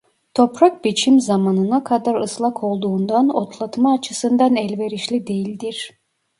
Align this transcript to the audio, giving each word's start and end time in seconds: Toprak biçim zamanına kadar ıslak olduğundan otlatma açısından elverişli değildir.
Toprak 0.33 0.85
biçim 0.85 1.19
zamanına 1.21 1.83
kadar 1.83 2.15
ıslak 2.15 2.63
olduğundan 2.63 3.29
otlatma 3.29 3.93
açısından 3.93 4.55
elverişli 4.55 5.27
değildir. 5.27 5.99